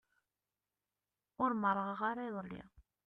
Ur 1.43 1.51
merrɣeɣ 1.61 1.99
ara 2.09 2.23
iḍelli. 2.29 2.61